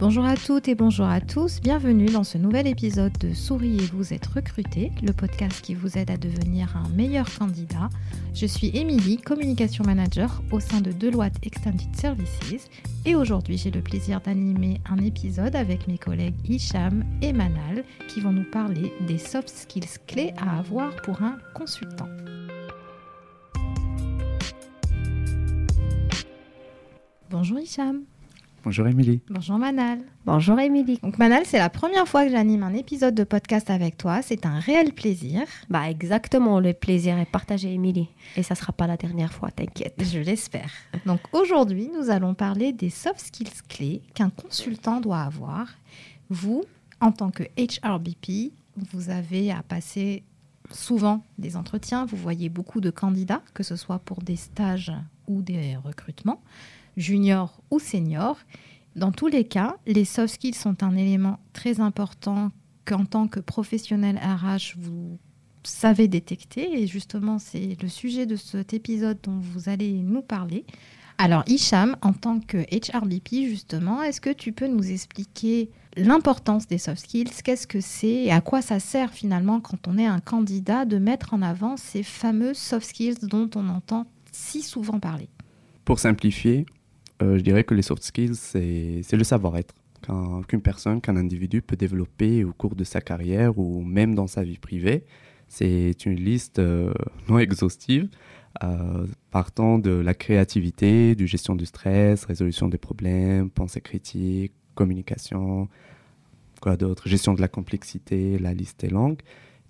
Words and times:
Bonjour 0.00 0.24
à 0.24 0.34
toutes 0.34 0.66
et 0.66 0.74
bonjour 0.74 1.04
à 1.04 1.20
tous, 1.20 1.60
bienvenue 1.60 2.06
dans 2.06 2.24
ce 2.24 2.38
nouvel 2.38 2.66
épisode 2.66 3.12
de 3.18 3.34
Souriez, 3.34 3.84
vous 3.92 4.14
êtes 4.14 4.24
recruté, 4.24 4.92
le 5.02 5.12
podcast 5.12 5.60
qui 5.60 5.74
vous 5.74 5.98
aide 5.98 6.10
à 6.10 6.16
devenir 6.16 6.74
un 6.74 6.88
meilleur 6.88 7.26
candidat. 7.38 7.90
Je 8.32 8.46
suis 8.46 8.74
Émilie, 8.74 9.18
Communication 9.18 9.84
Manager 9.84 10.42
au 10.52 10.58
sein 10.58 10.80
de 10.80 10.90
Deloitte 10.90 11.36
Extended 11.42 11.94
Services 11.94 12.70
et 13.04 13.14
aujourd'hui 13.14 13.58
j'ai 13.58 13.70
le 13.70 13.82
plaisir 13.82 14.22
d'animer 14.22 14.80
un 14.88 14.96
épisode 15.04 15.54
avec 15.54 15.86
mes 15.86 15.98
collègues 15.98 16.48
Hicham 16.48 17.04
et 17.20 17.34
Manal 17.34 17.84
qui 18.08 18.22
vont 18.22 18.32
nous 18.32 18.50
parler 18.50 18.94
des 19.06 19.18
soft 19.18 19.50
skills 19.50 19.98
clés 20.06 20.32
à 20.38 20.60
avoir 20.60 20.96
pour 21.02 21.20
un 21.20 21.36
consultant. 21.52 22.08
Bonjour 27.28 27.58
Hicham. 27.58 28.04
Bonjour 28.62 28.86
Émilie. 28.86 29.22
Bonjour 29.30 29.56
Manal. 29.56 30.00
Bonjour 30.26 30.60
Émilie. 30.60 30.98
Donc 31.02 31.16
Manal, 31.16 31.46
c'est 31.46 31.56
la 31.56 31.70
première 31.70 32.06
fois 32.06 32.26
que 32.26 32.30
j'anime 32.30 32.62
un 32.62 32.74
épisode 32.74 33.14
de 33.14 33.24
podcast 33.24 33.70
avec 33.70 33.96
toi. 33.96 34.20
C'est 34.20 34.44
un 34.44 34.58
réel 34.58 34.92
plaisir. 34.92 35.40
Bah 35.70 35.88
exactement, 35.88 36.60
le 36.60 36.74
plaisir 36.74 37.18
est 37.18 37.30
partagé 37.30 37.72
Émilie. 37.72 38.10
Et 38.36 38.42
ça 38.42 38.54
sera 38.54 38.74
pas 38.74 38.86
la 38.86 38.98
dernière 38.98 39.32
fois, 39.32 39.50
t'inquiète. 39.50 39.94
Je 39.98 40.18
l'espère. 40.18 40.70
Donc 41.06 41.20
aujourd'hui, 41.32 41.90
nous 41.96 42.10
allons 42.10 42.34
parler 42.34 42.74
des 42.74 42.90
soft 42.90 43.20
skills 43.20 43.62
clés 43.66 44.02
qu'un 44.12 44.28
consultant 44.28 45.00
doit 45.00 45.22
avoir. 45.22 45.68
Vous, 46.28 46.64
en 47.00 47.12
tant 47.12 47.30
que 47.30 47.44
HRBP, 47.56 48.52
vous 48.92 49.08
avez 49.08 49.52
à 49.52 49.62
passer 49.62 50.22
souvent 50.70 51.24
des 51.38 51.56
entretiens, 51.56 52.04
vous 52.04 52.18
voyez 52.18 52.50
beaucoup 52.50 52.82
de 52.82 52.90
candidats, 52.90 53.40
que 53.54 53.62
ce 53.62 53.74
soit 53.76 54.00
pour 54.00 54.20
des 54.20 54.36
stages 54.36 54.92
ou 55.28 55.40
des 55.40 55.76
recrutements 55.76 56.42
junior 57.00 57.60
ou 57.70 57.78
senior. 57.78 58.38
Dans 58.96 59.12
tous 59.12 59.28
les 59.28 59.44
cas, 59.44 59.76
les 59.86 60.04
soft 60.04 60.34
skills 60.34 60.54
sont 60.54 60.82
un 60.82 60.96
élément 60.96 61.38
très 61.52 61.80
important 61.80 62.50
qu'en 62.84 63.04
tant 63.04 63.28
que 63.28 63.40
professionnel 63.40 64.18
RH, 64.18 64.76
vous 64.78 65.18
savez 65.62 66.08
détecter. 66.08 66.80
Et 66.82 66.86
justement, 66.86 67.38
c'est 67.38 67.76
le 67.80 67.88
sujet 67.88 68.26
de 68.26 68.36
cet 68.36 68.74
épisode 68.74 69.18
dont 69.22 69.38
vous 69.38 69.68
allez 69.68 69.92
nous 69.92 70.22
parler. 70.22 70.64
Alors, 71.18 71.44
Hicham, 71.46 71.96
en 72.00 72.14
tant 72.14 72.40
que 72.40 72.58
HRBP, 72.58 73.46
justement, 73.46 74.02
est-ce 74.02 74.20
que 74.20 74.30
tu 74.30 74.52
peux 74.52 74.66
nous 74.66 74.90
expliquer 74.90 75.68
l'importance 75.96 76.66
des 76.66 76.78
soft 76.78 77.02
skills? 77.02 77.30
Qu'est-ce 77.44 77.66
que 77.66 77.80
c'est? 77.80 78.24
Et 78.24 78.32
à 78.32 78.40
quoi 78.40 78.62
ça 78.62 78.80
sert 78.80 79.12
finalement 79.12 79.60
quand 79.60 79.86
on 79.86 79.98
est 79.98 80.06
un 80.06 80.20
candidat 80.20 80.86
de 80.86 80.98
mettre 80.98 81.34
en 81.34 81.42
avant 81.42 81.76
ces 81.76 82.02
fameux 82.02 82.54
soft 82.54 82.86
skills 82.86 83.18
dont 83.22 83.50
on 83.54 83.68
entend 83.68 84.06
si 84.32 84.62
souvent 84.62 84.98
parler? 84.98 85.28
Pour 85.84 85.98
simplifier, 85.98 86.64
euh, 87.22 87.38
je 87.38 87.42
dirais 87.42 87.64
que 87.64 87.74
les 87.74 87.82
soft 87.82 88.02
skills, 88.02 88.34
c'est 88.34 89.12
le 89.12 89.24
savoir-être 89.24 89.74
qu'une 90.48 90.62
personne, 90.62 91.00
qu'un 91.00 91.16
individu 91.16 91.62
peut 91.62 91.76
développer 91.76 92.44
au 92.44 92.52
cours 92.52 92.74
de 92.74 92.84
sa 92.84 93.00
carrière 93.00 93.58
ou 93.58 93.82
même 93.82 94.14
dans 94.14 94.26
sa 94.26 94.42
vie 94.42 94.58
privée. 94.58 95.04
C'est 95.48 96.06
une 96.06 96.14
liste 96.14 96.58
euh, 96.58 96.92
non 97.28 97.38
exhaustive, 97.38 98.08
euh, 98.62 99.06
partant 99.30 99.78
de 99.78 99.90
la 99.90 100.14
créativité, 100.14 101.14
du 101.14 101.26
gestion 101.26 101.54
du 101.54 101.66
stress, 101.66 102.24
résolution 102.24 102.68
des 102.68 102.78
problèmes, 102.78 103.50
pensée 103.50 103.80
critique, 103.80 104.52
communication, 104.74 105.68
quoi 106.60 106.76
d'autre, 106.76 107.08
gestion 107.08 107.34
de 107.34 107.40
la 107.40 107.48
complexité, 107.48 108.38
la 108.38 108.54
liste 108.54 108.84
est 108.84 108.90
longue. 108.90 109.18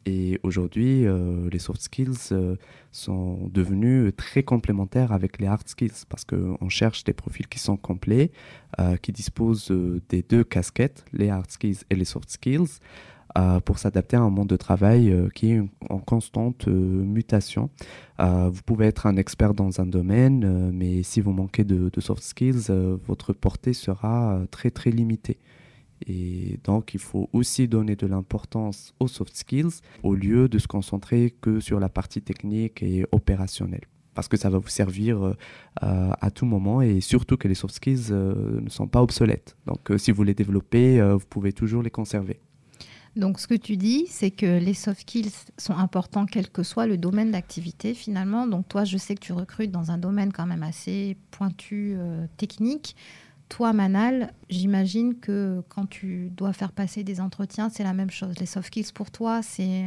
Et 0.06 0.40
aujourd'hui, 0.42 1.06
euh, 1.06 1.48
les 1.50 1.58
soft 1.58 1.80
skills 1.80 2.32
euh, 2.32 2.56
sont 2.90 3.48
devenus 3.52 4.12
très 4.16 4.42
complémentaires 4.42 5.12
avec 5.12 5.38
les 5.38 5.46
hard 5.46 5.68
skills 5.68 6.06
parce 6.08 6.24
qu'on 6.24 6.68
cherche 6.68 7.04
des 7.04 7.12
profils 7.12 7.46
qui 7.46 7.58
sont 7.58 7.76
complets, 7.76 8.30
euh, 8.78 8.96
qui 8.96 9.12
disposent 9.12 9.72
des 10.08 10.22
deux 10.22 10.44
casquettes, 10.44 11.04
les 11.12 11.28
hard 11.28 11.50
skills 11.50 11.80
et 11.90 11.96
les 11.96 12.04
soft 12.04 12.30
skills, 12.30 12.78
pour 13.64 13.78
s'adapter 13.78 14.16
à 14.16 14.22
un 14.22 14.30
monde 14.30 14.48
de 14.48 14.56
travail 14.56 15.14
qui 15.36 15.52
est 15.52 15.62
en 15.88 15.98
constante 16.00 16.66
mutation. 16.66 17.70
vous 18.18 18.62
pouvez 18.66 18.86
être 18.86 19.06
un 19.06 19.16
expert 19.16 19.54
dans 19.54 19.80
un 19.80 19.86
domaine, 19.86 20.72
mais 20.72 21.04
si 21.04 21.20
vous 21.20 21.30
manquez 21.30 21.62
de, 21.62 21.90
de 21.90 22.00
soft 22.00 22.24
skills, 22.24 22.72
votre 23.06 23.32
portée 23.32 23.72
sera 23.72 24.40
très 24.50 24.72
très 24.72 24.90
limitée. 24.90 25.38
Et 26.06 26.58
donc, 26.64 26.94
il 26.94 27.00
faut 27.00 27.28
aussi 27.32 27.68
donner 27.68 27.96
de 27.96 28.06
l'importance 28.06 28.94
aux 29.00 29.08
soft 29.08 29.36
skills 29.36 29.80
au 30.02 30.14
lieu 30.14 30.48
de 30.48 30.58
se 30.58 30.66
concentrer 30.66 31.34
que 31.40 31.60
sur 31.60 31.80
la 31.80 31.88
partie 31.88 32.22
technique 32.22 32.82
et 32.82 33.04
opérationnelle. 33.12 33.84
Parce 34.14 34.28
que 34.28 34.36
ça 34.36 34.50
va 34.50 34.58
vous 34.58 34.68
servir 34.68 35.22
euh, 35.22 35.34
à 35.82 36.30
tout 36.30 36.46
moment 36.46 36.82
et 36.82 37.00
surtout 37.00 37.36
que 37.36 37.48
les 37.48 37.54
soft 37.54 37.74
skills 37.74 38.10
euh, 38.10 38.60
ne 38.60 38.68
sont 38.68 38.88
pas 38.88 39.02
obsolètes. 39.02 39.56
Donc, 39.66 39.90
euh, 39.90 39.98
si 39.98 40.10
vous 40.10 40.24
les 40.24 40.34
développez, 40.34 41.00
vous 41.12 41.26
pouvez 41.28 41.52
toujours 41.52 41.82
les 41.82 41.90
conserver. 41.90 42.40
Donc, 43.16 43.40
ce 43.40 43.48
que 43.48 43.54
tu 43.54 43.76
dis, 43.76 44.06
c'est 44.08 44.30
que 44.30 44.58
les 44.58 44.74
soft 44.74 45.00
skills 45.00 45.32
sont 45.58 45.74
importants 45.74 46.26
quel 46.26 46.48
que 46.48 46.62
soit 46.62 46.86
le 46.86 46.96
domaine 46.96 47.32
d'activité 47.32 47.92
finalement. 47.94 48.46
Donc, 48.46 48.68
toi, 48.68 48.84
je 48.84 48.96
sais 48.96 49.14
que 49.14 49.20
tu 49.20 49.32
recrutes 49.32 49.70
dans 49.70 49.90
un 49.90 49.98
domaine 49.98 50.32
quand 50.32 50.46
même 50.46 50.62
assez 50.62 51.16
pointu 51.30 51.96
technique. 52.36 52.94
Toi, 53.50 53.72
Manal, 53.72 54.32
j'imagine 54.48 55.18
que 55.18 55.62
quand 55.68 55.84
tu 55.84 56.30
dois 56.30 56.52
faire 56.52 56.70
passer 56.72 57.02
des 57.02 57.20
entretiens, 57.20 57.68
c'est 57.68 57.82
la 57.82 57.92
même 57.92 58.08
chose. 58.08 58.38
Les 58.38 58.46
soft 58.46 58.68
skills 58.68 58.92
pour 58.94 59.10
toi, 59.10 59.42
c'est 59.42 59.84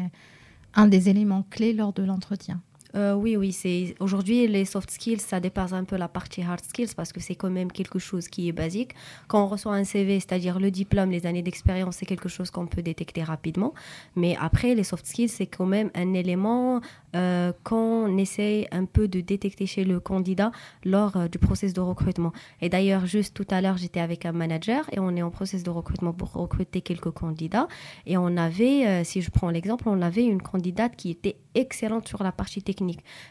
un 0.75 0.85
des 0.85 1.09
éléments 1.09 1.43
clés 1.49 1.73
lors 1.73 1.93
de 1.93 2.03
l'entretien. 2.03 2.61
Euh, 2.95 3.13
oui, 3.13 3.35
oui, 3.35 3.51
c'est 3.51 3.95
aujourd'hui 3.99 4.47
les 4.47 4.65
soft 4.65 4.91
skills, 4.91 5.19
ça 5.19 5.39
dépasse 5.39 5.73
un 5.73 5.83
peu 5.83 5.95
la 5.95 6.07
partie 6.07 6.43
hard 6.43 6.63
skills 6.63 6.93
parce 6.95 7.11
que 7.11 7.19
c'est 7.19 7.33
quand 7.33 7.49
même 7.49 7.71
quelque 7.71 7.97
chose 7.97 8.27
qui 8.27 8.47
est 8.47 8.51
basique. 8.51 8.91
Quand 9.27 9.43
on 9.43 9.47
reçoit 9.47 9.73
un 9.73 9.83
CV, 9.83 10.19
c'est-à-dire 10.19 10.59
le 10.59 10.69
diplôme, 10.69 11.09
les 11.09 11.25
années 11.25 11.41
d'expérience, 11.41 11.97
c'est 11.97 12.05
quelque 12.05 12.29
chose 12.29 12.51
qu'on 12.51 12.67
peut 12.67 12.83
détecter 12.83 13.23
rapidement. 13.23 13.73
Mais 14.15 14.37
après, 14.39 14.75
les 14.75 14.83
soft 14.83 15.07
skills, 15.07 15.29
c'est 15.29 15.47
quand 15.47 15.65
même 15.65 15.89
un 15.95 16.13
élément 16.13 16.81
euh, 17.15 17.51
qu'on 17.63 18.15
essaie 18.17 18.67
un 18.71 18.85
peu 18.85 19.07
de 19.07 19.21
détecter 19.21 19.65
chez 19.65 19.85
le 19.85 19.99
candidat 19.99 20.51
lors 20.85 21.17
euh, 21.17 21.27
du 21.27 21.39
processus 21.39 21.73
de 21.73 21.81
recrutement. 21.81 22.31
Et 22.61 22.69
d'ailleurs, 22.69 23.07
juste 23.07 23.33
tout 23.33 23.47
à 23.49 23.61
l'heure, 23.61 23.77
j'étais 23.77 24.01
avec 24.01 24.27
un 24.27 24.33
manager 24.33 24.85
et 24.91 24.99
on 24.99 25.15
est 25.15 25.23
en 25.23 25.31
processus 25.31 25.63
de 25.63 25.71
recrutement 25.71 26.13
pour 26.13 26.31
recruter 26.33 26.81
quelques 26.81 27.11
candidats. 27.11 27.67
Et 28.05 28.17
on 28.17 28.37
avait, 28.37 29.03
si 29.03 29.21
je 29.21 29.31
prends 29.31 29.49
l'exemple, 29.49 29.85
on 29.87 30.01
avait 30.01 30.25
une 30.25 30.41
candidate 30.41 30.95
qui 30.95 31.09
était 31.09 31.37
excellente 31.55 32.07
sur 32.07 32.23
la 32.23 32.31
partie 32.31 32.61
technique 32.61 32.82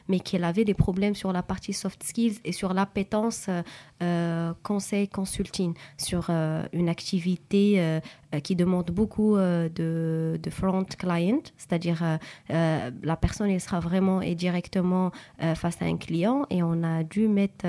mais 0.08 0.20
qu'elle 0.20 0.44
avait 0.44 0.64
des 0.64 0.74
problèmes 0.74 1.14
sur 1.14 1.32
la 1.32 1.42
partie 1.42 1.72
soft 1.72 2.02
skills 2.02 2.38
et 2.44 2.52
sur 2.52 2.74
l'appétence 2.74 3.46
euh, 3.48 3.62
euh, 4.02 4.52
conseil 4.64 5.06
consulting, 5.06 5.74
sur 5.96 6.26
euh, 6.28 6.64
une 6.72 6.88
activité 6.88 8.00
qui 8.42 8.56
demande 8.56 8.90
beaucoup 8.90 9.36
de, 9.36 10.40
front 10.50 10.84
client, 10.98 11.38
c'est-à-dire 11.56 12.18
la 12.48 13.16
personne 13.20 13.56
sera 13.58 13.78
vraiment 13.78 14.20
et 14.22 14.34
directement 14.34 15.12
face 15.54 15.80
à 15.82 15.84
un 15.84 15.96
client 15.96 16.46
et 16.50 16.62
on 16.62 16.82
a 16.82 17.04
dû 17.04 17.28
mettre 17.28 17.66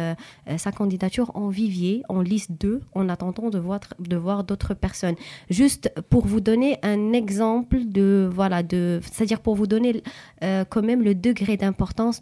sa 0.58 0.72
candidature 0.72 1.32
en 1.36 1.50
vivier, 1.50 2.04
en 2.10 2.22
liste 2.22 2.52
2, 2.52 2.82
en 2.94 3.10
attendant 3.10 3.50
de 3.50 3.60
voir, 3.60 3.82
de 4.00 4.16
voir 4.16 4.44
d'autres 4.44 4.74
personnes. 4.74 5.16
Juste 5.50 5.94
pour 6.10 6.26
vous 6.26 6.40
donner 6.40 6.80
un 6.82 7.14
exemple 7.14 7.80
de, 7.86 8.30
voilà, 8.32 8.64
de, 8.64 9.02
c'est-à-dire 9.04 9.42
pour 9.42 9.56
vous 9.56 9.68
donner 9.68 10.02
quand 10.42 10.84
même 10.84 11.04
le 11.04 11.14
degré 11.14 11.58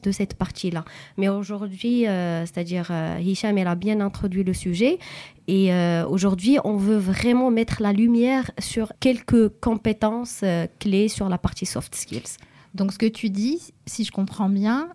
de 0.03 0.11
cette 0.11 0.35
partie-là. 0.35 0.83
Mais 1.17 1.29
aujourd'hui, 1.29 2.07
euh, 2.07 2.45
c'est-à-dire 2.45 2.87
euh, 2.91 3.19
Hicham, 3.21 3.57
elle 3.57 3.67
a 3.67 3.75
bien 3.75 3.99
introduit 4.01 4.43
le 4.43 4.53
sujet. 4.53 4.99
Et 5.47 5.73
euh, 5.73 6.05
aujourd'hui, 6.07 6.57
on 6.63 6.77
veut 6.77 6.97
vraiment 6.97 7.51
mettre 7.51 7.81
la 7.81 7.93
lumière 7.93 8.51
sur 8.59 8.93
quelques 8.99 9.49
compétences 9.59 10.43
clés 10.79 11.07
sur 11.07 11.29
la 11.29 11.37
partie 11.37 11.65
soft 11.65 11.95
skills. 11.95 12.37
Donc, 12.73 12.93
ce 12.93 12.97
que 12.97 13.05
tu 13.05 13.29
dis, 13.29 13.73
si 13.85 14.03
je 14.03 14.11
comprends 14.11 14.49
bien, 14.49 14.89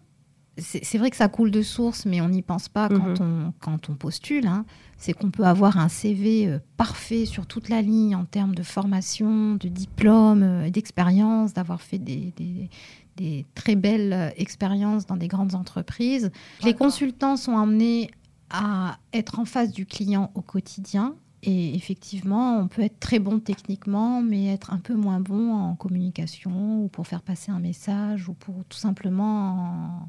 c'est 0.59 0.97
vrai 0.97 1.11
que 1.11 1.17
ça 1.17 1.29
coule 1.29 1.51
de 1.51 1.61
source, 1.61 2.07
mais 2.07 2.23
on 2.23 2.31
n'y 2.31 2.41
pense 2.41 2.71
pas 2.71 2.89
quand, 2.89 3.21
mhm. 3.21 3.49
on, 3.49 3.53
quand 3.61 3.91
on 3.91 3.95
postule. 3.95 4.47
Hein. 4.47 4.65
C'est 4.97 5.13
qu'on 5.13 5.31
peut 5.31 5.45
avoir 5.45 5.77
un 5.79 5.91
CV 5.91 6.57
parfait 6.79 7.27
sur 7.27 7.47
toute 7.47 7.69
la 7.69 7.83
ligne 7.83 8.17
en 8.17 8.25
termes 8.25 8.55
de 8.55 8.63
formation, 8.63 9.57
de 9.57 9.69
diplôme, 9.69 10.71
d'expérience, 10.71 11.53
d'avoir 11.53 11.83
fait 11.83 11.99
des, 11.99 12.33
des 12.39 12.71
très 13.55 13.77
belles 13.77 14.13
euh, 14.13 14.31
expériences 14.37 15.07
dans 15.07 15.17
des 15.17 15.29
grandes 15.29 15.55
entreprises. 15.55 16.31
Les 16.63 16.75
consultants 16.75 17.37
sont 17.37 17.57
amenés 17.57 18.11
à 18.51 18.99
être 19.13 19.39
en 19.39 19.45
face 19.45 19.73
du 19.73 19.87
client 19.87 20.31
au 20.35 20.43
quotidien. 20.43 21.15
Et 21.43 21.75
effectivement, 21.75 22.59
on 22.59 22.67
peut 22.67 22.83
être 22.83 22.99
très 22.99 23.19
bon 23.19 23.39
techniquement, 23.39 24.21
mais 24.21 24.47
être 24.47 24.73
un 24.73 24.79
peu 24.79 24.95
moins 24.95 25.21
bon 25.21 25.53
en 25.55 25.77
communication 25.77 26.83
ou 26.83 26.89
pour 26.89 27.07
faire 27.07 27.23
passer 27.23 27.53
un 27.53 27.61
message 27.61 28.29
ou 28.29 28.35
pour 28.35 28.65
tout 28.69 28.79
simplement 28.79 30.09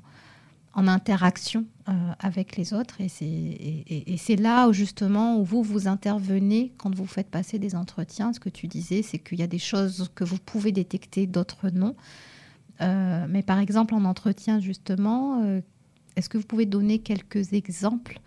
en, 0.73 0.87
interaction 0.87 1.65
euh, 1.89 1.91
avec 2.19 2.55
les 2.55 2.73
autres. 2.73 3.01
Et 3.01 4.17
c'est 4.17 4.35
là 4.35 4.67
où 4.67 4.73
justement 4.73 5.37
où 5.39 5.43
vous 5.43 5.63
vous 5.63 5.87
intervenez 5.87 6.71
quand 6.77 6.93
vous 6.93 7.05
faites 7.05 7.29
passer 7.29 7.59
des 7.59 7.75
entretiens. 7.75 8.31
Ce 8.33 8.39
que 8.39 8.49
tu 8.49 8.67
disais, 8.67 9.01
c'est 9.01 9.19
qu'il 9.19 9.39
y 9.39 9.43
a 9.43 9.47
des 9.47 9.59
choses 9.59 10.09
que 10.15 10.23
vous 10.23 10.37
pouvez 10.37 10.71
détecter, 10.71 11.27
d'autres 11.27 11.69
non. 11.69 11.95
Euh, 12.81 13.25
mais 13.29 13.43
par 13.43 13.59
exemple, 13.59 13.93
en 13.93 14.05
entretien, 14.05 14.59
justement, 14.59 15.41
euh, 15.43 15.61
est-ce 16.15 16.29
que 16.29 16.37
vous 16.37 16.45
pouvez 16.45 16.65
donner 16.65 16.99
quelques 16.99 17.53
exemples 17.53 18.19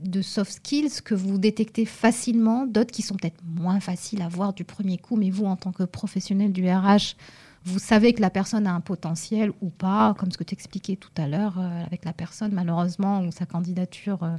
de 0.00 0.22
soft 0.22 0.52
skills 0.52 1.02
que 1.04 1.14
vous 1.14 1.38
détectez 1.38 1.84
facilement, 1.84 2.66
d'autres 2.66 2.92
qui 2.92 3.02
sont 3.02 3.16
peut-être 3.16 3.42
moins 3.44 3.80
faciles 3.80 4.22
à 4.22 4.28
voir 4.28 4.52
du 4.52 4.64
premier 4.64 4.96
coup, 4.96 5.16
mais 5.16 5.30
vous, 5.30 5.44
en 5.44 5.56
tant 5.56 5.72
que 5.72 5.82
professionnel 5.82 6.52
du 6.52 6.68
RH, 6.70 7.16
vous 7.64 7.80
savez 7.80 8.12
que 8.12 8.20
la 8.20 8.30
personne 8.30 8.66
a 8.66 8.72
un 8.72 8.80
potentiel 8.80 9.52
ou 9.60 9.70
pas, 9.70 10.14
comme 10.14 10.30
ce 10.30 10.38
que 10.38 10.44
tu 10.44 10.54
expliquais 10.54 10.96
tout 10.96 11.10
à 11.16 11.26
l'heure 11.26 11.58
euh, 11.58 11.84
avec 11.84 12.04
la 12.04 12.12
personne, 12.12 12.52
malheureusement, 12.52 13.20
où 13.22 13.32
sa 13.32 13.46
candidature 13.46 14.38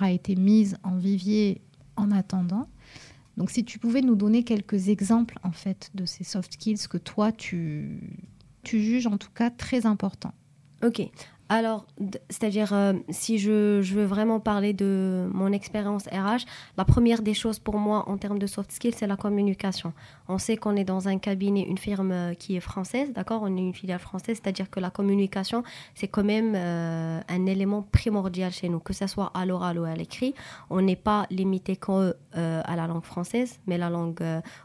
a 0.00 0.10
été 0.10 0.34
mise 0.34 0.78
en 0.82 0.96
vivier 0.96 1.60
en 1.96 2.10
attendant. 2.10 2.68
Donc, 3.36 3.50
si 3.50 3.64
tu 3.64 3.78
pouvais 3.78 4.00
nous 4.00 4.14
donner 4.14 4.44
quelques 4.44 4.88
exemples, 4.88 5.38
en 5.42 5.52
fait, 5.52 5.90
de 5.94 6.06
ces 6.06 6.24
soft 6.24 6.54
skills 6.54 6.88
que 6.88 6.96
toi, 6.96 7.32
tu, 7.32 8.00
tu 8.66 8.82
juges 8.82 9.06
en 9.06 9.16
tout 9.16 9.30
cas 9.32 9.50
très 9.50 9.86
importants. 9.86 10.34
Ok. 10.82 11.00
Alors, 11.48 11.86
c'est-à-dire, 12.28 12.72
euh, 12.72 12.94
si 13.08 13.38
je, 13.38 13.80
veux 13.80 14.04
vraiment 14.04 14.40
parler 14.40 14.72
de 14.72 15.28
mon 15.32 15.52
expérience 15.52 16.08
RH, 16.08 16.44
la 16.76 16.84
première 16.84 17.22
des 17.22 17.34
choses 17.34 17.60
pour 17.60 17.78
moi 17.78 18.08
en 18.08 18.16
termes 18.16 18.40
de 18.40 18.48
soft 18.48 18.72
skills, 18.72 18.94
c'est 18.96 19.06
la 19.06 19.16
communication. 19.16 19.92
On 20.26 20.38
sait 20.38 20.56
qu'on 20.56 20.74
est 20.74 20.82
dans 20.82 21.06
un 21.06 21.18
cabinet, 21.18 21.62
une 21.62 21.78
firme 21.78 22.10
euh, 22.10 22.34
qui 22.34 22.56
est 22.56 22.60
française, 22.60 23.12
d'accord? 23.12 23.42
On 23.44 23.56
est 23.56 23.60
une 23.60 23.74
filiale 23.74 24.00
française, 24.00 24.40
c'est-à-dire 24.42 24.68
que 24.70 24.80
la 24.80 24.90
communication, 24.90 25.62
c'est 25.94 26.08
quand 26.08 26.24
même 26.24 26.54
euh, 26.56 27.20
un 27.28 27.46
élément 27.46 27.82
primordial 27.82 28.50
chez 28.50 28.68
nous, 28.68 28.80
que 28.80 28.92
ce 28.92 29.06
soit 29.06 29.30
à 29.32 29.46
l'oral 29.46 29.78
ou 29.78 29.84
à 29.84 29.94
l'écrit. 29.94 30.34
On 30.68 30.82
n'est 30.82 30.96
pas 30.96 31.26
limité 31.30 31.76
qu'à 31.76 32.12
la 32.34 32.86
langue 32.88 33.04
française, 33.04 33.60
mais 33.68 33.78
la 33.78 33.88
langue 33.88 34.22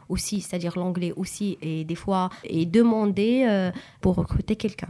aussi, 0.08 0.40
c'est-à-dire 0.40 0.76
l'anglais 0.76 1.12
aussi, 1.16 1.58
et 1.62 1.84
des 1.84 1.94
fois 1.94 2.30
est 2.42 2.66
demandé 2.66 3.70
pour 4.00 4.16
recruter 4.16 4.56
quelqu'un 4.56 4.88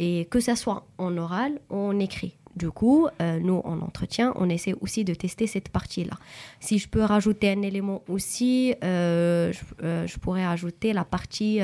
et 0.00 0.24
que 0.24 0.40
ça 0.40 0.56
soit 0.56 0.86
en 0.98 1.16
oral 1.18 1.60
ou 1.68 1.76
en 1.76 1.98
écrit. 2.00 2.34
Du 2.56 2.70
coup, 2.70 3.06
euh, 3.22 3.38
nous, 3.38 3.60
en 3.64 3.80
entretien, 3.80 4.32
on 4.34 4.48
essaie 4.48 4.74
aussi 4.80 5.04
de 5.04 5.14
tester 5.14 5.46
cette 5.46 5.68
partie-là. 5.68 6.14
Si 6.58 6.78
je 6.78 6.88
peux 6.88 7.02
rajouter 7.02 7.50
un 7.50 7.62
élément 7.62 8.02
aussi, 8.08 8.74
euh, 8.82 9.52
euh, 9.84 10.06
je, 10.06 10.18
pourrais 10.18 10.44
ajouter 10.44 10.92
la 10.92 11.04
partie 11.04 11.60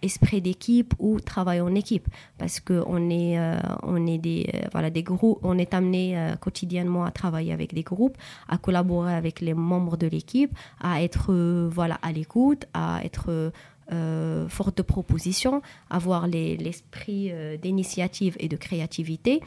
esprit 0.00 0.40
d'équipe 0.40 0.94
ou 1.00 1.18
travail 1.18 1.60
en 1.60 1.74
équipe 1.74 2.06
parce 2.38 2.60
que 2.60 2.84
on 2.86 3.10
est 3.10 3.34
est 3.34 4.18
des 4.18 4.48
voilà 4.70 4.90
des 4.90 5.02
groupes 5.02 5.40
on 5.42 5.58
est 5.58 5.74
amené 5.74 6.34
quotidiennement 6.40 7.04
à 7.04 7.10
travailler 7.10 7.52
avec 7.52 7.74
des 7.74 7.82
groupes 7.82 8.16
à 8.48 8.58
collaborer 8.58 9.12
avec 9.12 9.40
les 9.40 9.54
membres 9.54 9.96
de 9.96 10.06
l'équipe 10.06 10.56
à 10.80 11.02
être 11.02 11.34
voilà 11.66 11.98
à 12.02 12.12
l'écoute 12.12 12.66
à 12.74 13.00
être 13.02 13.50
euh, 13.92 14.48
forte 14.48 14.76
de 14.78 14.82
propositions, 14.82 15.62
avoir 15.90 16.26
l'esprit 16.26 17.30
euh, 17.30 17.56
d'initiative 17.56 18.36
et 18.38 18.48
de 18.48 18.56
créativité. 18.56 19.40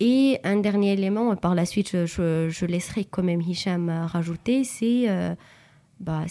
Et 0.00 0.38
un 0.44 0.56
dernier 0.56 0.92
élément, 0.92 1.34
par 1.36 1.54
la 1.54 1.64
suite, 1.64 2.04
je, 2.04 2.66
laisserai 2.66 3.04
quand 3.04 3.22
même 3.22 3.40
Hicham 3.40 3.88
rajouter, 3.88 4.64
c'est 4.64 5.08
bah, 6.00 6.24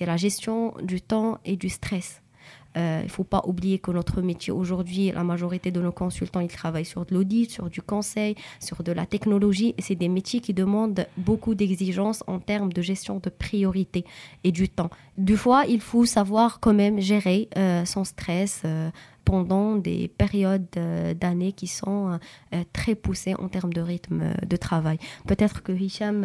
la 0.00 0.16
gestion 0.18 0.74
du 0.82 1.00
temps 1.00 1.38
et 1.46 1.56
du 1.56 1.70
stress. 1.70 2.20
Euh, 2.76 3.00
il 3.02 3.06
ne 3.06 3.10
faut 3.10 3.24
pas 3.24 3.42
oublier 3.46 3.78
que 3.78 3.90
notre 3.90 4.20
métier 4.20 4.52
aujourd'hui, 4.52 5.10
la 5.10 5.24
majorité 5.24 5.70
de 5.70 5.80
nos 5.80 5.92
consultants, 5.92 6.40
ils 6.40 6.48
travaillent 6.48 6.84
sur 6.84 7.04
de 7.06 7.14
l'audit, 7.14 7.50
sur 7.50 7.70
du 7.70 7.80
conseil, 7.80 8.34
sur 8.60 8.82
de 8.82 8.92
la 8.92 9.06
technologie. 9.06 9.74
C'est 9.78 9.94
des 9.94 10.08
métiers 10.08 10.40
qui 10.40 10.52
demandent 10.52 11.06
beaucoup 11.16 11.54
d'exigences 11.54 12.22
en 12.26 12.38
termes 12.38 12.72
de 12.72 12.82
gestion 12.82 13.18
de 13.18 13.30
priorité 13.30 14.04
et 14.44 14.52
du 14.52 14.68
temps. 14.68 14.90
Du 15.16 15.36
fois, 15.36 15.64
il 15.66 15.80
faut 15.80 16.04
savoir 16.04 16.60
quand 16.60 16.74
même 16.74 17.00
gérer 17.00 17.48
euh, 17.56 17.84
son 17.84 18.04
stress. 18.04 18.62
Euh, 18.64 18.90
pendant 19.24 19.74
des 19.74 20.06
périodes 20.06 20.68
d'années 21.18 21.50
qui 21.50 21.66
sont 21.66 22.16
très 22.72 22.94
poussées 22.94 23.34
en 23.34 23.48
termes 23.48 23.72
de 23.72 23.80
rythme 23.80 24.22
de 24.48 24.56
travail. 24.56 24.98
Peut-être 25.26 25.64
que 25.64 25.72
Hicham, 25.72 26.24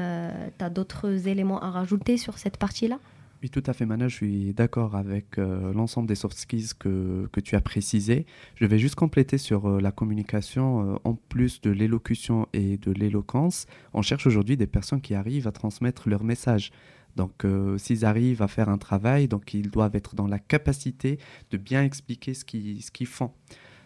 tu 0.59 0.63
as 0.63 0.69
d'autres 0.69 1.27
éléments 1.27 1.59
à 1.62 1.71
rajouter 1.71 2.18
sur 2.18 2.38
cette 2.38 2.57
partie-là? 2.57 3.00
Oui, 3.41 3.49
tout 3.49 3.63
à 3.65 3.73
fait, 3.73 3.88
Mana. 3.88 4.07
Je 4.07 4.15
suis 4.15 4.53
d'accord 4.53 4.95
avec 4.95 5.39
euh, 5.39 5.73
l'ensemble 5.73 6.07
des 6.07 6.13
soft 6.13 6.38
skills 6.38 6.75
que, 6.77 7.27
tu 7.43 7.55
as 7.55 7.61
précisé. 7.61 8.27
Je 8.53 8.65
vais 8.65 8.77
juste 8.77 8.93
compléter 8.93 9.39
sur 9.39 9.67
euh, 9.67 9.81
la 9.81 9.91
communication. 9.91 10.93
Euh, 10.93 10.97
en 11.05 11.15
plus 11.15 11.59
de 11.61 11.71
l'élocution 11.71 12.47
et 12.53 12.77
de 12.77 12.91
l'éloquence, 12.91 13.65
on 13.93 14.03
cherche 14.03 14.27
aujourd'hui 14.27 14.57
des 14.57 14.67
personnes 14.67 15.01
qui 15.01 15.15
arrivent 15.15 15.47
à 15.47 15.51
transmettre 15.51 16.07
leur 16.07 16.23
message. 16.23 16.71
Donc, 17.17 17.45
s'ils 17.75 18.05
arrivent 18.05 18.41
à 18.41 18.47
faire 18.47 18.69
un 18.69 18.77
travail, 18.77 19.27
donc 19.27 19.53
ils 19.53 19.69
doivent 19.69 19.97
être 19.97 20.15
dans 20.15 20.27
la 20.27 20.39
capacité 20.39 21.19
de 21.49 21.57
bien 21.57 21.83
expliquer 21.83 22.33
ce 22.33 22.45
qu'ils 22.45 22.81
ce 22.81 22.89
qu'ils 22.89 23.05
font. 23.05 23.33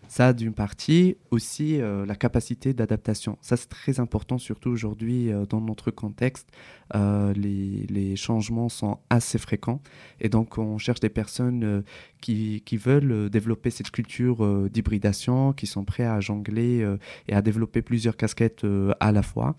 Ça, 0.07 0.33
d'une 0.33 0.53
partie, 0.53 1.17
aussi 1.31 1.81
euh, 1.81 2.05
la 2.05 2.15
capacité 2.15 2.73
d'adaptation. 2.73 3.37
Ça, 3.41 3.57
c'est 3.57 3.69
très 3.69 3.99
important, 3.99 4.37
surtout 4.37 4.69
aujourd'hui 4.69 5.31
euh, 5.31 5.45
dans 5.45 5.61
notre 5.61 5.91
contexte. 5.91 6.49
Euh, 6.95 7.33
les, 7.33 7.85
les, 7.89 8.15
changements 8.15 8.69
sont 8.69 8.99
assez 9.09 9.37
fréquents. 9.37 9.81
Et 10.21 10.29
donc, 10.29 10.57
on 10.57 10.77
cherche 10.77 10.99
des 10.99 11.09
personnes 11.09 11.83
qui, 12.21 12.61
qui, 12.65 12.77
veulent 12.77 13.29
développer 13.29 13.69
cette 13.69 13.91
culture 13.91 14.69
d'hybridation, 14.69 15.53
qui 15.53 15.67
sont 15.67 15.83
prêts 15.83 16.05
à 16.05 16.19
jongler 16.19 16.85
et 17.27 17.33
à 17.33 17.41
développer 17.41 17.81
plusieurs 17.81 18.15
casquettes 18.15 18.65
à 18.99 19.11
la 19.11 19.21
fois, 19.21 19.55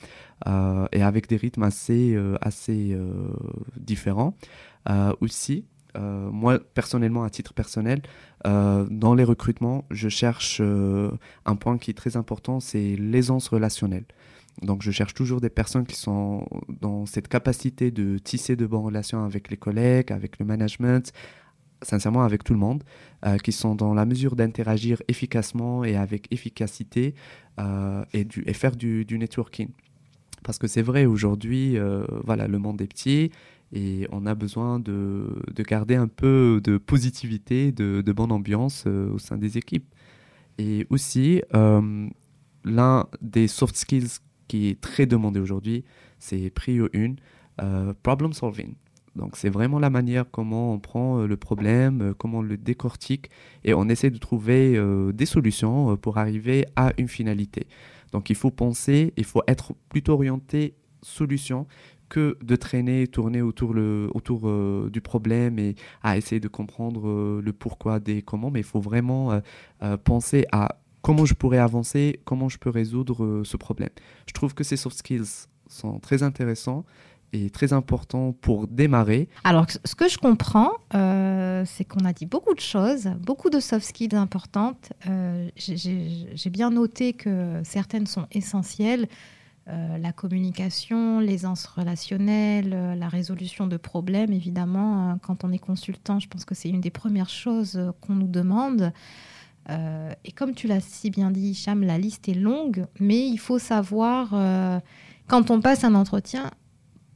et 0.47 1.03
avec 1.03 1.29
des 1.29 1.37
rythmes 1.37 1.65
assez, 1.65 2.17
assez 2.41 2.97
différents. 3.77 4.37
aussi, 5.21 5.65
euh, 5.97 6.31
moi, 6.31 6.59
personnellement, 6.75 7.25
à 7.25 7.31
titre 7.31 7.55
personnel, 7.55 8.03
euh, 8.47 8.87
dans 8.91 9.15
les 9.15 9.25
recrutements, 9.25 9.85
je 9.91 10.09
cherche 10.09 10.59
euh, 10.61 11.11
un 11.45 11.57
point 11.57 11.79
qui 11.79 11.91
est 11.91 11.95
très 11.95 12.17
important, 12.17 12.61
c'est 12.61 12.97
l'aisance 12.97 13.49
relationnelle. 13.49 14.05
Donc, 14.63 14.83
je 14.83 14.91
cherche 14.91 15.15
toujours 15.15 15.41
des 15.41 15.51
personnes 15.51 15.87
qui 15.87 15.97
sont 15.97 16.47
dans 16.81 17.05
cette 17.07 17.29
capacité 17.29 17.91
de 17.91 18.19
tisser 18.19 18.57
de 18.57 18.67
bonnes 18.67 18.85
relations 18.85 19.25
avec 19.25 19.51
les 19.51 19.57
collègues, 19.57 20.13
avec 20.13 20.39
le 20.39 20.47
management, 20.47 21.13
sincèrement 21.83 22.23
avec 22.23 22.43
tout 22.43 22.55
le 22.55 22.59
monde, 22.59 22.83
qui 23.45 23.53
sont 23.53 23.75
dans 23.75 23.93
la 23.93 24.07
mesure 24.07 24.35
d'interagir 24.35 25.03
efficacement 25.09 25.85
et 25.85 25.97
avec 25.97 26.33
efficacité 26.33 27.15
et, 28.15 28.25
du, 28.25 28.45
faire 28.55 28.77
du, 28.77 29.05
du 29.05 29.19
networking. 29.19 29.69
Parce 30.43 30.59
que 30.59 30.69
c'est 30.69 30.81
vrai, 30.81 31.05
aujourd'hui, 31.05 31.77
voilà, 32.25 32.49
le 32.49 32.59
monde 32.59 32.81
est 32.81 32.87
petit 32.87 33.31
et 33.73 34.07
on 34.13 34.27
a 34.27 34.35
besoin 34.35 34.79
de, 34.79 35.43
garder 35.59 35.97
un 35.97 36.09
peu 36.09 36.61
de 36.63 36.79
positivité, 36.79 37.73
de, 37.73 38.13
bonne 38.13 38.33
ambiance 38.33 38.85
euh, 38.87 39.13
au 39.13 39.19
sein 39.19 39.37
des 39.37 39.59
équipes. 39.59 39.93
Et 40.59 40.87
aussi, 40.89 41.43
euh, 41.55 42.09
l'un 42.65 43.07
des 43.21 43.49
soft 43.49 43.77
skills 43.77 44.21
qui 44.49 44.69
est 44.69 44.81
très 44.81 45.07
demandé 45.07 45.41
aujourd'hui, 45.41 45.85
c'est 46.19 46.51
prio 46.51 46.89
1, 46.95 47.17
euh, 47.61 47.93
problem 48.03 48.33
solving. 48.33 48.75
Donc 49.17 49.37
c'est 49.37 49.49
vraiment 49.49 49.79
la 49.79 49.91
manière 49.91 50.31
comment 50.31 50.75
on 50.75 50.79
prend 50.79 51.23
le 51.23 51.37
problème, 51.37 52.13
comment 52.19 52.39
on 52.39 52.43
le 52.43 52.59
décortique 52.59 53.31
et 53.65 53.73
on 53.73 53.89
essaie 53.89 54.11
de 54.11 54.19
trouver 54.19 54.79
des 55.15 55.25
solutions 55.25 55.97
pour 55.97 56.19
arriver 56.19 56.67
à 56.77 56.93
une 56.99 57.09
finalité. 57.09 57.67
Donc 58.13 58.29
il 58.29 58.37
faut 58.37 58.51
penser, 58.51 59.15
il 59.17 59.25
faut 59.25 59.43
être 59.49 59.73
plutôt 59.89 60.13
orienté 60.13 60.75
solution 61.01 61.67
que 62.09 62.39
de 62.43 62.57
traîner, 62.57 63.07
tourner 63.07 63.43
autour, 63.43 63.75
le, 63.75 64.09
autour 64.15 64.43
euh, 64.45 64.89
du 64.93 65.01
problème 65.01 65.59
et 65.59 65.75
à 66.03 66.17
essayer 66.17 66.41
de 66.41 66.49
comprendre 66.49 67.09
euh, 67.09 67.43
le 67.45 67.53
pourquoi 67.53 68.01
des 68.01 68.23
comment, 68.23 68.51
mais 68.51 68.61
il 68.61 68.67
faut 68.67 68.81
vraiment 68.81 69.41
euh, 69.83 69.97
penser 69.97 70.47
à 70.53 70.77
comment 71.03 71.25
je 71.25 71.35
pourrais 71.35 71.59
avancer, 71.59 72.21
comment 72.25 72.49
je 72.49 72.59
peux 72.59 72.71
résoudre 72.71 73.43
ce 73.45 73.57
problème. 73.57 73.91
Je 74.27 74.33
trouve 74.33 74.55
que 74.55 74.65
ces 74.65 74.77
soft 74.77 74.99
skills 74.99 75.47
sont 75.69 75.99
très 76.01 76.23
intéressants 76.23 76.85
et 77.33 77.51
très 77.51 77.73
importants 77.73 78.33
pour 78.33 78.67
démarrer. 78.67 79.29
Alors, 79.45 79.67
ce 79.85 79.95
que 79.95 80.09
je 80.09 80.19
comprends, 80.19 80.73
c'est 80.91 81.85
qu'on 81.85 82.05
a 82.05 82.13
dit 82.13 82.27
beaucoup 82.27 82.55
de 82.55 82.61
choses, 82.61 83.09
beaucoup 83.21 83.51
de 83.51 83.61
soft 83.61 83.87
skills 83.87 84.17
importantes. 84.17 84.93
J'ai 85.57 86.51
bien 86.51 86.71
noté 86.71 87.13
que 87.13 87.61
certaines 87.63 88.07
sont 88.07 88.27
essentielles. 88.33 89.07
Euh, 89.69 89.99
la 89.99 90.13
communication, 90.13 91.19
l'aisance 91.19 91.67
relationnelle, 91.67 92.73
euh, 92.73 92.95
la 92.95 93.09
résolution 93.09 93.67
de 93.67 93.77
problèmes, 93.77 94.33
évidemment. 94.33 95.11
Hein. 95.11 95.19
quand 95.21 95.43
on 95.43 95.51
est 95.51 95.59
consultant, 95.59 96.21
je 96.21 96.29
pense 96.29 96.45
que 96.45 96.55
c'est 96.55 96.69
une 96.69 96.81
des 96.81 96.91
premières 96.91 97.29
choses 97.29 97.77
euh, 97.77 97.91
qu'on 98.01 98.15
nous 98.15 98.29
demande. 98.29 98.93
et 99.69 100.31
comme 100.31 100.55
tu 100.55 100.69
l'as 100.69 100.81
si 100.81 101.11
bien 101.11 101.33
dit, 101.33 101.49
Hicham, 101.51 101.83
la 101.83 101.99
liste 101.99 102.29
est 102.29 102.35
longue, 102.35 102.87
mais 103.01 103.27
il 103.27 103.39
faut 103.39 103.59
savoir, 103.59 104.31
quand 105.27 105.51
on 105.51 105.61
passe 105.61 105.83
un 105.83 105.97
entretien, 105.97 106.53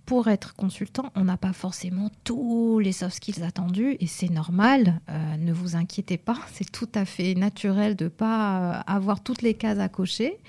pour 0.05 0.27
être 0.27 0.57
consultant, 0.57 1.13
on 1.15 1.23
n'a 1.23 1.37
pas 1.37 1.53
forcément 1.53 2.11
tous 2.25 2.81
les 2.81 2.91
soft 2.91 3.15
skills 3.15 3.45
attendus 3.45 3.97
et 4.01 4.09
c'est 4.09 4.31
normal. 4.31 5.01
ne 5.39 5.53
vous 5.53 5.77
inquiétez 5.77 6.19
pas, 6.19 6.39
c'est 6.53 6.69
tout 6.69 6.89
à 6.93 7.05
fait 7.05 7.37
naturel 7.37 7.95
de 7.95 8.07
ne 8.07 8.09
pas 8.09 8.81
avoir 8.81 9.23
toutes 9.23 9.43
les 9.43 9.55
cases 9.55 9.79
à 9.79 9.89
cocher. 9.89 10.41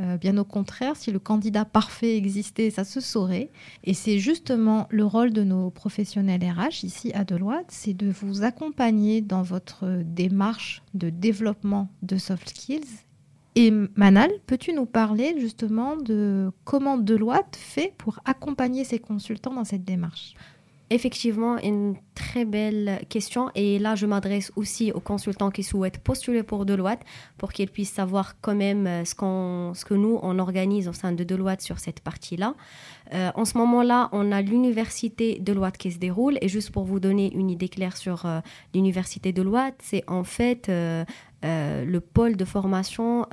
Euh, 0.00 0.16
bien 0.16 0.38
au 0.38 0.44
contraire, 0.44 0.96
si 0.96 1.12
le 1.12 1.18
candidat 1.18 1.64
parfait 1.64 2.16
existait, 2.16 2.70
ça 2.70 2.84
se 2.84 3.00
saurait. 3.00 3.50
Et 3.84 3.92
c'est 3.92 4.18
justement 4.18 4.86
le 4.90 5.04
rôle 5.04 5.32
de 5.32 5.44
nos 5.44 5.70
professionnels 5.70 6.42
RH 6.42 6.84
ici 6.84 7.12
à 7.12 7.24
Deloitte, 7.24 7.66
c'est 7.68 7.94
de 7.94 8.10
vous 8.10 8.42
accompagner 8.42 9.20
dans 9.20 9.42
votre 9.42 10.02
démarche 10.04 10.82
de 10.94 11.10
développement 11.10 11.88
de 12.02 12.16
soft 12.16 12.48
skills. 12.48 13.04
Et 13.56 13.72
Manal, 13.96 14.30
peux-tu 14.46 14.72
nous 14.72 14.86
parler 14.86 15.34
justement 15.38 15.96
de 15.96 16.50
comment 16.64 16.96
Deloitte 16.96 17.56
fait 17.56 17.92
pour 17.98 18.20
accompagner 18.24 18.84
ses 18.84 19.00
consultants 19.00 19.54
dans 19.54 19.64
cette 19.64 19.84
démarche? 19.84 20.34
Effectivement, 20.92 21.56
une 21.58 21.94
très 22.16 22.44
belle 22.44 23.00
question. 23.08 23.48
Et 23.54 23.78
là, 23.78 23.94
je 23.94 24.06
m'adresse 24.06 24.50
aussi 24.56 24.90
aux 24.90 24.98
consultants 24.98 25.52
qui 25.52 25.62
souhaitent 25.62 25.98
postuler 25.98 26.42
pour 26.42 26.66
Deloitte 26.66 27.02
pour 27.38 27.52
qu'ils 27.52 27.70
puissent 27.70 27.92
savoir 27.92 28.34
quand 28.40 28.56
même 28.56 28.88
euh, 28.88 29.04
ce, 29.04 29.14
ce 29.14 29.84
que 29.84 29.94
nous, 29.94 30.18
on 30.22 30.40
organise 30.40 30.88
au 30.88 30.92
sein 30.92 31.12
de 31.12 31.22
Deloitte 31.22 31.60
sur 31.60 31.78
cette 31.78 32.00
partie-là. 32.00 32.56
Euh, 33.14 33.30
en 33.36 33.44
ce 33.44 33.56
moment-là, 33.58 34.08
on 34.10 34.32
a 34.32 34.42
l'université 34.42 35.38
Deloitte 35.38 35.76
qui 35.78 35.92
se 35.92 35.98
déroule. 35.98 36.38
Et 36.40 36.48
juste 36.48 36.72
pour 36.72 36.82
vous 36.82 36.98
donner 36.98 37.32
une 37.34 37.50
idée 37.50 37.68
claire 37.68 37.96
sur 37.96 38.26
euh, 38.26 38.40
l'université 38.74 39.32
Deloitte, 39.32 39.76
c'est 39.80 40.02
en 40.08 40.24
fait 40.24 40.68
le 41.42 41.98
pôle 42.00 42.36
de 42.36 42.44
formation 42.44 43.26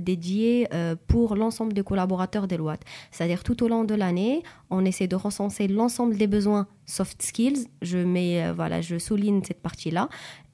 dédié 0.00 0.68
pour 1.06 1.36
l'ensemble 1.36 1.72
des 1.72 1.84
collaborateurs 1.84 2.48
des 2.48 2.56
lois. 2.56 2.76
C'est-à-dire 3.10 3.44
tout 3.44 3.62
au 3.62 3.68
long 3.68 3.84
de 3.84 3.94
l'année, 3.94 4.42
on 4.70 4.84
essaie 4.84 5.06
de 5.06 5.16
recenser 5.16 5.68
l'ensemble 5.68 6.16
des 6.16 6.26
besoins 6.26 6.66
soft 6.86 7.22
skills. 7.22 7.66
Je 7.82 7.98
mets, 7.98 8.52
voilà, 8.52 8.80
je 8.80 8.98
souligne 8.98 9.42
cette 9.42 9.62
partie-là 9.62 10.08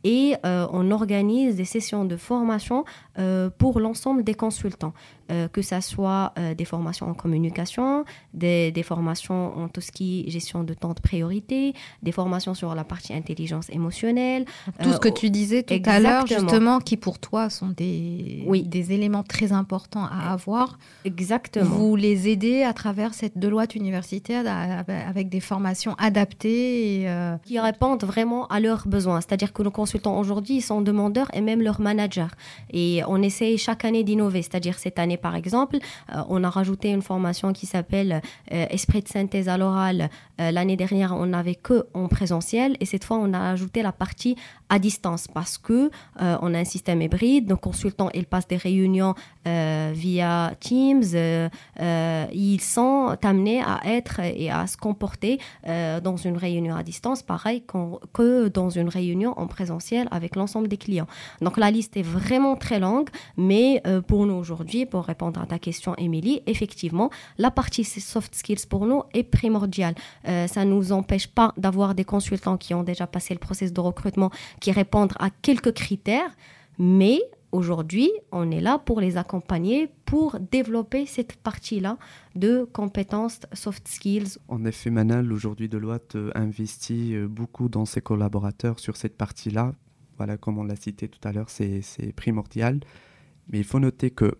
et 0.04 0.34
euh, 0.46 0.66
on 0.72 0.90
organise 0.90 1.56
des 1.56 1.64
sessions 1.64 2.04
de 2.04 2.16
formation 2.16 2.84
euh, 3.18 3.50
pour 3.50 3.80
l'ensemble 3.80 4.24
des 4.24 4.34
consultants, 4.34 4.94
euh, 5.30 5.48
que 5.48 5.62
ce 5.62 5.80
soit 5.80 6.34
des 6.56 6.64
formations 6.64 7.08
en 7.08 7.14
communication, 7.14 8.04
des, 8.34 8.72
formations 8.82 9.58
en 9.58 9.68
tout 9.68 9.80
ce 9.80 9.92
qui 9.92 10.24
est 10.26 10.30
gestion 10.30 10.64
de 10.64 10.74
temps 10.74 10.94
de 10.94 11.00
priorité, 11.00 11.74
des 12.02 12.12
formations 12.12 12.54
sur 12.54 12.74
la 12.74 12.84
partie 12.84 13.12
intelligence 13.12 13.68
émotionnelle. 13.70 14.44
Tout 14.82 14.92
ce 14.92 14.98
que 14.98 15.08
tu 15.08 15.30
disais 15.30 15.62
tout 15.62 15.74
à 15.84 16.00
l'heure, 16.00 16.26
justement, 16.26 16.80
qui 16.80 16.96
pour 16.96 17.18
toi 17.18 17.50
sont 17.50 17.68
des, 17.68 18.44
oui. 18.46 18.62
des 18.62 18.92
éléments 18.92 19.22
très 19.22 19.52
importants 19.52 20.04
à 20.04 20.32
avoir. 20.32 20.78
Exactement. 21.04 21.64
Vous 21.64 21.96
les 21.96 22.28
aidez 22.28 22.62
à 22.62 22.72
travers 22.72 23.14
cette 23.14 23.38
Deloitte 23.38 23.74
universitaire 23.74 24.44
avec 24.88 25.28
des 25.28 25.40
formations 25.40 25.94
adaptées. 25.98 27.02
Et, 27.02 27.08
Qui 27.44 27.58
répondent 27.58 28.04
vraiment 28.04 28.46
à 28.48 28.60
leurs 28.60 28.86
besoins. 28.86 29.20
C'est-à-dire 29.20 29.52
que 29.52 29.62
nos 29.62 29.70
consultants 29.70 30.18
aujourd'hui 30.18 30.60
sont 30.60 30.80
demandeurs 30.82 31.28
et 31.34 31.40
même 31.40 31.62
leurs 31.62 31.80
managers. 31.80 32.32
Et 32.72 33.02
on 33.06 33.22
essaye 33.22 33.58
chaque 33.58 33.84
année 33.84 34.04
d'innover. 34.04 34.42
C'est-à-dire 34.42 34.78
cette 34.78 34.98
année, 34.98 35.16
par 35.20 35.36
exemple, 35.36 35.78
euh, 36.14 36.22
on 36.28 36.42
a 36.44 36.50
rajouté 36.50 36.90
une 36.90 37.02
formation 37.02 37.52
qui 37.52 37.66
s'appelle 37.66 38.20
euh, 38.52 38.66
Esprit 38.70 39.02
de 39.02 39.08
synthèse 39.08 39.48
à 39.48 39.56
l'oral. 39.56 40.10
Euh, 40.40 40.50
l'année 40.50 40.76
dernière, 40.76 41.14
on 41.16 41.26
n'avait 41.26 41.54
que 41.54 41.86
en 41.94 42.08
présentiel 42.08 42.76
et 42.80 42.86
cette 42.86 43.04
fois, 43.04 43.18
on 43.18 43.32
a 43.32 43.50
ajouté 43.50 43.82
la 43.82 43.92
partie 43.92 44.36
à 44.68 44.78
distance 44.78 45.26
parce 45.26 45.58
que 45.58 45.90
on 46.16 46.54
a 46.54 46.58
un 46.58 46.64
système 46.64 47.02
hybride. 47.02 47.48
Nos 47.48 47.56
consultants, 47.56 48.08
ils 48.14 48.26
passent 48.26 48.46
des 48.46 48.56
réunions 48.56 49.14
via 49.44 50.52
Teams. 50.60 51.02
ils 52.32 52.60
sont 52.60 53.16
amenés 53.22 53.62
à 53.62 53.80
être 53.84 54.20
et 54.20 54.48
à 54.48 54.68
se 54.68 54.76
comporter 54.76 55.40
dans 55.66 56.16
une 56.16 56.36
réunion 56.36 56.76
à 56.76 56.84
distance, 56.84 57.22
pareil 57.22 57.64
que 58.12 58.46
dans 58.46 58.70
une 58.70 58.88
réunion 58.88 59.34
en 59.36 59.48
présentiel 59.48 60.06
avec 60.12 60.36
l'ensemble 60.36 60.68
des 60.68 60.76
clients. 60.76 61.08
Donc 61.40 61.56
la 61.56 61.72
liste 61.72 61.96
est 61.96 62.02
vraiment 62.02 62.54
très 62.54 62.78
longue, 62.78 63.08
mais 63.36 63.82
pour 64.06 64.24
nous 64.26 64.34
aujourd'hui, 64.34 64.86
pour 64.86 65.09
répondre 65.10 65.40
à 65.40 65.46
ta 65.46 65.58
question, 65.58 65.94
Émilie, 65.96 66.42
effectivement, 66.46 67.10
la 67.38 67.50
partie 67.50 67.84
soft 67.84 68.34
skills 68.34 68.66
pour 68.68 68.86
nous 68.86 69.02
est 69.12 69.22
primordiale. 69.24 69.94
Euh, 70.28 70.46
ça 70.46 70.64
ne 70.64 70.70
nous 70.70 70.92
empêche 70.92 71.28
pas 71.28 71.52
d'avoir 71.56 71.94
des 71.94 72.04
consultants 72.04 72.56
qui 72.56 72.72
ont 72.74 72.82
déjà 72.82 73.06
passé 73.06 73.34
le 73.34 73.40
processus 73.40 73.72
de 73.72 73.80
recrutement, 73.80 74.30
qui 74.60 74.72
répondent 74.72 75.14
à 75.18 75.28
quelques 75.30 75.74
critères, 75.74 76.32
mais 76.78 77.20
aujourd'hui, 77.52 78.10
on 78.30 78.50
est 78.50 78.60
là 78.60 78.78
pour 78.78 79.00
les 79.00 79.16
accompagner, 79.16 79.88
pour 80.04 80.38
développer 80.38 81.06
cette 81.06 81.34
partie-là 81.36 81.98
de 82.34 82.68
compétences 82.72 83.40
soft 83.52 83.86
skills. 83.88 84.38
En 84.48 84.64
effet, 84.64 84.90
Manal, 84.90 85.32
aujourd'hui, 85.32 85.68
Deloitte 85.68 86.16
euh, 86.16 86.30
investit 86.34 87.16
beaucoup 87.28 87.68
dans 87.68 87.84
ses 87.84 88.00
collaborateurs 88.00 88.78
sur 88.78 88.96
cette 88.96 89.16
partie-là 89.16 89.72
voilà, 90.20 90.36
comme 90.36 90.58
on 90.58 90.64
l'a 90.64 90.76
cité 90.76 91.08
tout 91.08 91.26
à 91.26 91.32
l'heure, 91.32 91.48
c'est 91.48 91.80
primordial. 92.14 92.80
Mais 93.48 93.56
il 93.56 93.64
faut 93.64 93.80
noter 93.80 94.10
que 94.10 94.34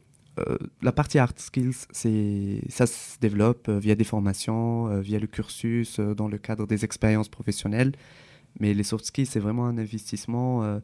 euh, 0.48 0.58
la 0.82 0.92
partie 0.92 1.18
hard 1.18 1.38
skills, 1.38 1.86
ça 1.92 2.86
se 2.86 3.18
développe 3.20 3.68
euh, 3.68 3.78
via 3.78 3.94
des 3.94 4.04
formations, 4.04 4.88
euh, 4.88 5.00
via 5.00 5.18
le 5.18 5.26
cursus, 5.26 6.00
dans 6.00 6.28
le 6.28 6.38
cadre 6.38 6.66
des 6.66 6.84
expériences 6.84 7.28
professionnelles. 7.28 7.92
Mais 8.58 8.74
les 8.74 8.82
soft 8.82 9.04
skills, 9.04 9.26
c'est 9.26 9.40
vraiment 9.40 9.66
un 9.66 9.78
investissement 9.78 10.80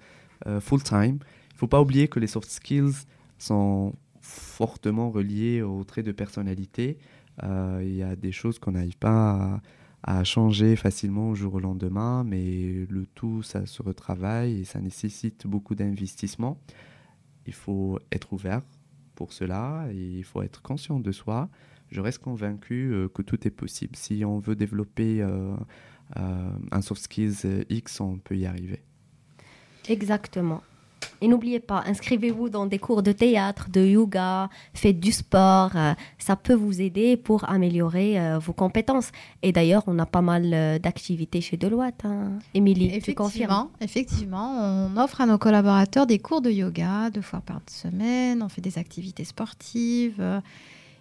full-time. 0.60 1.18
Il 1.18 1.54
ne 1.54 1.58
faut 1.58 1.66
pas 1.66 1.80
oublier 1.80 2.06
que 2.06 2.20
les 2.20 2.28
soft 2.28 2.48
skills 2.48 3.06
sont 3.38 3.92
fortement 4.20 5.10
reliés 5.10 5.62
aux 5.62 5.82
traits 5.82 6.06
de 6.06 6.12
personnalité. 6.12 6.96
Il 7.42 7.92
y 7.92 8.04
a 8.04 8.14
des 8.14 8.30
choses 8.30 8.60
qu'on 8.60 8.72
n'arrive 8.72 8.96
pas 8.98 9.32
à 9.32 9.60
à 10.06 10.22
changer 10.22 10.76
facilement 10.76 11.30
au 11.30 11.34
jour 11.34 11.54
au 11.54 11.58
lendemain, 11.58 12.22
mais 12.22 12.86
le 12.88 13.06
tout, 13.14 13.42
ça 13.42 13.66
se 13.66 13.82
retravaille 13.82 14.60
et 14.60 14.64
ça 14.64 14.80
nécessite 14.80 15.48
beaucoup 15.48 15.74
d'investissement. 15.74 16.60
Il 17.46 17.52
faut 17.52 17.98
être 18.12 18.32
ouvert 18.32 18.62
pour 19.16 19.32
cela 19.32 19.88
il 19.92 20.22
faut 20.22 20.42
être 20.42 20.62
conscient 20.62 21.00
de 21.00 21.10
soi. 21.10 21.48
Je 21.90 22.00
reste 22.00 22.18
convaincu 22.18 22.92
euh, 22.92 23.08
que 23.08 23.22
tout 23.22 23.46
est 23.46 23.50
possible. 23.50 23.96
Si 23.96 24.24
on 24.24 24.38
veut 24.38 24.56
développer 24.56 25.22
euh, 25.22 25.54
euh, 26.16 26.50
un 26.70 26.80
soft 26.82 27.02
skills 27.02 27.64
X, 27.68 28.00
on 28.00 28.18
peut 28.18 28.36
y 28.36 28.46
arriver. 28.46 28.82
Exactement. 29.88 30.62
Et 31.20 31.28
n'oubliez 31.28 31.60
pas, 31.60 31.82
inscrivez-vous 31.86 32.50
dans 32.50 32.66
des 32.66 32.78
cours 32.78 33.02
de 33.02 33.12
théâtre, 33.12 33.68
de 33.70 33.80
yoga, 33.80 34.50
faites 34.74 35.00
du 35.00 35.12
sport. 35.12 35.70
Euh, 35.74 35.94
ça 36.18 36.36
peut 36.36 36.54
vous 36.54 36.80
aider 36.82 37.16
pour 37.16 37.48
améliorer 37.48 38.20
euh, 38.20 38.38
vos 38.38 38.52
compétences. 38.52 39.12
Et 39.42 39.52
d'ailleurs, 39.52 39.82
on 39.86 39.98
a 39.98 40.06
pas 40.06 40.20
mal 40.20 40.50
euh, 40.52 40.78
d'activités 40.78 41.40
chez 41.40 41.56
Deloitte. 41.56 42.04
Hein. 42.04 42.32
Émilie, 42.52 43.00
tu 43.00 43.14
confirmes? 43.14 43.68
Effectivement, 43.80 44.50
on 44.60 44.96
offre 44.98 45.22
à 45.22 45.26
nos 45.26 45.38
collaborateurs 45.38 46.06
des 46.06 46.18
cours 46.18 46.42
de 46.42 46.50
yoga 46.50 47.10
deux 47.10 47.22
fois 47.22 47.40
par 47.40 47.60
semaine. 47.68 48.42
On 48.42 48.48
fait 48.48 48.60
des 48.60 48.78
activités 48.78 49.24
sportives. 49.24 50.22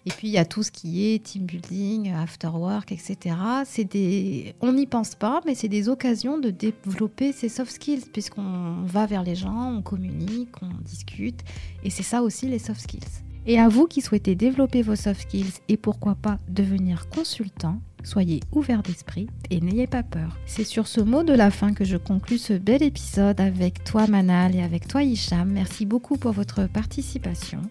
Et 0.05 0.11
puis, 0.11 0.27
il 0.27 0.31
y 0.31 0.37
a 0.37 0.45
tout 0.45 0.61
ce 0.61 0.71
qui 0.71 1.05
est 1.07 1.23
team 1.23 1.45
building, 1.45 2.11
after 2.11 2.49
work, 2.49 2.91
etc. 2.91 3.35
C'est 3.65 3.85
des... 3.85 4.53
On 4.61 4.73
n'y 4.73 4.85
pense 4.85 5.15
pas, 5.15 5.41
mais 5.45 5.55
c'est 5.55 5.67
des 5.67 5.89
occasions 5.89 6.37
de 6.37 6.51
développer 6.51 7.31
ces 7.31 7.49
soft 7.49 7.71
skills, 7.71 8.05
puisqu'on 8.13 8.83
va 8.85 9.05
vers 9.07 9.23
les 9.23 9.35
gens, 9.35 9.71
on 9.71 9.81
communique, 9.81 10.61
on 10.61 10.69
discute. 10.83 11.41
Et 11.83 11.89
c'est 11.89 12.03
ça 12.03 12.21
aussi 12.21 12.47
les 12.47 12.59
soft 12.59 12.81
skills. 12.81 13.25
Et 13.47 13.59
à 13.59 13.67
vous 13.67 13.85
qui 13.85 14.01
souhaitez 14.01 14.35
développer 14.35 14.81
vos 14.81 14.95
soft 14.95 15.21
skills 15.21 15.53
et 15.69 15.77
pourquoi 15.77 16.15
pas 16.15 16.39
devenir 16.49 17.07
consultant, 17.09 17.79
soyez 18.03 18.39
ouverts 18.51 18.81
d'esprit 18.81 19.27
et 19.51 19.61
n'ayez 19.61 19.85
pas 19.85 20.01
peur. 20.01 20.39
C'est 20.47 20.63
sur 20.63 20.87
ce 20.87 20.99
mot 20.99 21.23
de 21.23 21.33
la 21.33 21.51
fin 21.51 21.73
que 21.73 21.85
je 21.85 21.97
conclus 21.97 22.39
ce 22.39 22.53
bel 22.53 22.81
épisode 22.81 23.39
avec 23.39 23.83
toi 23.83 24.07
Manal 24.07 24.55
et 24.55 24.63
avec 24.63 24.87
toi 24.87 25.03
Hicham. 25.03 25.51
Merci 25.51 25.85
beaucoup 25.85 26.17
pour 26.17 26.31
votre 26.31 26.65
participation. 26.65 27.61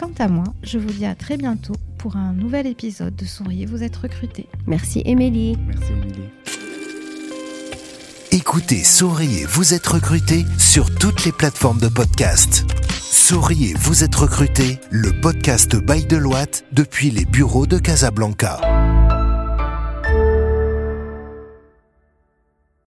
Quant 0.00 0.12
à 0.18 0.28
moi, 0.28 0.44
je 0.62 0.78
vous 0.78 0.88
dis 0.88 1.04
à 1.04 1.14
très 1.14 1.36
bientôt 1.36 1.74
pour 1.98 2.16
un 2.16 2.32
nouvel 2.32 2.66
épisode 2.66 3.14
de 3.14 3.26
Souriez, 3.26 3.66
vous 3.66 3.82
êtes 3.82 3.96
recruté. 3.96 4.46
Merci 4.66 5.02
Émilie. 5.04 5.58
Merci 5.66 5.92
Émilie. 5.92 6.30
Écoutez 8.32 8.82
Souriez, 8.82 9.44
vous 9.44 9.74
êtes 9.74 9.86
recruté 9.86 10.46
sur 10.56 10.94
toutes 10.94 11.26
les 11.26 11.32
plateformes 11.32 11.80
de 11.80 11.88
podcast. 11.88 12.64
Souriez, 12.90 13.74
vous 13.78 14.02
êtes 14.02 14.14
recruté, 14.14 14.80
le 14.88 15.12
podcast 15.20 15.76
by 15.76 16.06
Deloitte 16.06 16.64
depuis 16.72 17.10
les 17.10 17.26
bureaux 17.26 17.66
de 17.66 17.76
Casablanca. 17.76 18.58